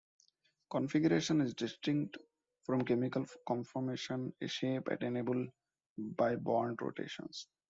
[0.71, 2.17] Configuration is distinct
[2.63, 5.45] from chemical conformation, a shape attainable
[5.95, 7.47] by bond rotations.